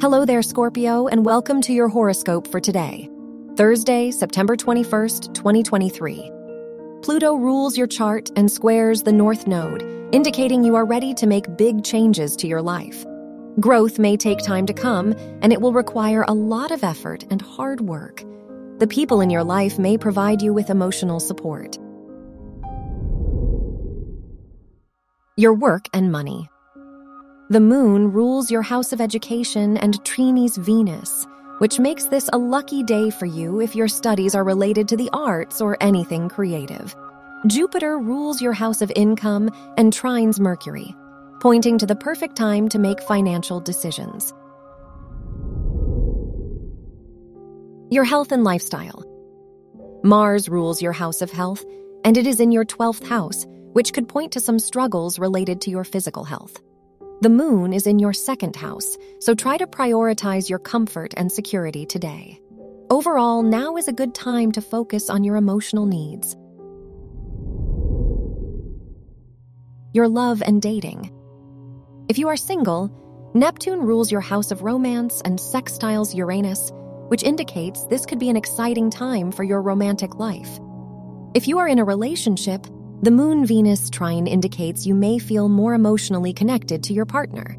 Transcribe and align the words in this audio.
Hello 0.00 0.24
there, 0.24 0.42
Scorpio, 0.42 1.08
and 1.08 1.26
welcome 1.26 1.60
to 1.60 1.72
your 1.72 1.88
horoscope 1.88 2.46
for 2.46 2.60
today, 2.60 3.10
Thursday, 3.56 4.12
September 4.12 4.56
21st, 4.56 5.34
2023. 5.34 6.30
Pluto 7.02 7.34
rules 7.34 7.76
your 7.76 7.88
chart 7.88 8.30
and 8.36 8.48
squares 8.48 9.02
the 9.02 9.10
North 9.10 9.48
Node, 9.48 9.82
indicating 10.12 10.62
you 10.62 10.76
are 10.76 10.84
ready 10.84 11.12
to 11.14 11.26
make 11.26 11.56
big 11.56 11.82
changes 11.82 12.36
to 12.36 12.46
your 12.46 12.62
life. 12.62 13.04
Growth 13.58 13.98
may 13.98 14.16
take 14.16 14.38
time 14.38 14.66
to 14.66 14.72
come, 14.72 15.16
and 15.42 15.52
it 15.52 15.60
will 15.60 15.72
require 15.72 16.24
a 16.28 16.32
lot 16.32 16.70
of 16.70 16.84
effort 16.84 17.24
and 17.28 17.42
hard 17.42 17.80
work. 17.80 18.22
The 18.78 18.86
people 18.86 19.20
in 19.20 19.30
your 19.30 19.42
life 19.42 19.80
may 19.80 19.98
provide 19.98 20.40
you 20.40 20.54
with 20.54 20.70
emotional 20.70 21.18
support. 21.18 21.76
Your 25.36 25.54
work 25.54 25.88
and 25.92 26.12
money. 26.12 26.48
The 27.50 27.60
moon 27.60 28.12
rules 28.12 28.50
your 28.50 28.60
house 28.60 28.92
of 28.92 29.00
education 29.00 29.78
and 29.78 29.94
trines 30.04 30.58
Venus, 30.58 31.26
which 31.60 31.78
makes 31.78 32.04
this 32.04 32.28
a 32.34 32.36
lucky 32.36 32.82
day 32.82 33.08
for 33.08 33.24
you 33.24 33.62
if 33.62 33.74
your 33.74 33.88
studies 33.88 34.34
are 34.34 34.44
related 34.44 34.86
to 34.88 34.98
the 34.98 35.08
arts 35.14 35.58
or 35.58 35.82
anything 35.82 36.28
creative. 36.28 36.94
Jupiter 37.46 37.98
rules 37.98 38.42
your 38.42 38.52
house 38.52 38.82
of 38.82 38.92
income 38.94 39.48
and 39.78 39.94
trines 39.94 40.38
Mercury, 40.38 40.94
pointing 41.40 41.78
to 41.78 41.86
the 41.86 41.96
perfect 41.96 42.36
time 42.36 42.68
to 42.68 42.78
make 42.78 43.00
financial 43.00 43.60
decisions. 43.60 44.34
Your 47.90 48.04
health 48.04 48.30
and 48.30 48.44
lifestyle. 48.44 49.02
Mars 50.04 50.50
rules 50.50 50.82
your 50.82 50.92
house 50.92 51.22
of 51.22 51.30
health, 51.30 51.64
and 52.04 52.18
it 52.18 52.26
is 52.26 52.40
in 52.40 52.52
your 52.52 52.66
12th 52.66 53.06
house, 53.08 53.46
which 53.72 53.94
could 53.94 54.06
point 54.06 54.32
to 54.32 54.40
some 54.40 54.58
struggles 54.58 55.18
related 55.18 55.62
to 55.62 55.70
your 55.70 55.84
physical 55.84 56.24
health. 56.24 56.60
The 57.20 57.28
moon 57.28 57.72
is 57.72 57.88
in 57.88 57.98
your 57.98 58.12
second 58.12 58.54
house, 58.54 58.96
so 59.18 59.34
try 59.34 59.56
to 59.56 59.66
prioritize 59.66 60.48
your 60.48 60.60
comfort 60.60 61.14
and 61.16 61.32
security 61.32 61.84
today. 61.84 62.40
Overall, 62.90 63.42
now 63.42 63.76
is 63.76 63.88
a 63.88 63.92
good 63.92 64.14
time 64.14 64.52
to 64.52 64.60
focus 64.60 65.10
on 65.10 65.24
your 65.24 65.34
emotional 65.34 65.84
needs. 65.84 66.36
Your 69.92 70.06
love 70.06 70.42
and 70.46 70.62
dating. 70.62 71.10
If 72.08 72.18
you 72.18 72.28
are 72.28 72.36
single, 72.36 72.88
Neptune 73.34 73.80
rules 73.80 74.12
your 74.12 74.20
house 74.20 74.52
of 74.52 74.62
romance 74.62 75.20
and 75.24 75.40
sextiles 75.40 76.14
Uranus, 76.14 76.70
which 77.08 77.24
indicates 77.24 77.84
this 77.86 78.06
could 78.06 78.20
be 78.20 78.30
an 78.30 78.36
exciting 78.36 78.90
time 78.90 79.32
for 79.32 79.42
your 79.42 79.60
romantic 79.60 80.14
life. 80.14 80.60
If 81.34 81.48
you 81.48 81.58
are 81.58 81.66
in 81.66 81.80
a 81.80 81.84
relationship, 81.84 82.64
the 83.02 83.10
Moon 83.12 83.46
Venus 83.46 83.90
trine 83.90 84.26
indicates 84.26 84.86
you 84.86 84.94
may 84.94 85.18
feel 85.18 85.48
more 85.48 85.74
emotionally 85.74 86.32
connected 86.32 86.82
to 86.84 86.92
your 86.92 87.06
partner. 87.06 87.56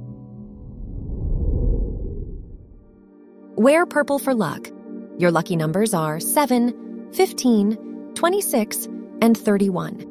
Wear 3.55 3.85
purple 3.85 4.19
for 4.19 4.33
luck. 4.33 4.69
Your 5.17 5.31
lucky 5.31 5.55
numbers 5.55 5.93
are 5.93 6.19
7, 6.19 7.11
15, 7.13 8.11
26, 8.15 8.87
and 9.21 9.37
31. 9.37 10.05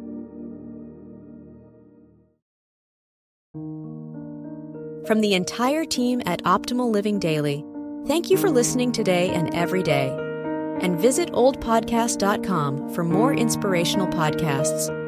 From 5.06 5.20
the 5.20 5.32
entire 5.34 5.86
team 5.86 6.20
at 6.26 6.42
Optimal 6.44 6.90
Living 6.90 7.18
Daily, 7.18 7.64
thank 8.06 8.28
you 8.28 8.36
for 8.36 8.50
listening 8.50 8.92
today 8.92 9.30
and 9.30 9.54
every 9.54 9.82
day. 9.82 10.08
And 10.80 10.98
visit 10.98 11.32
oldpodcast.com 11.32 12.94
for 12.94 13.04
more 13.04 13.32
inspirational 13.34 14.06
podcasts. 14.06 15.07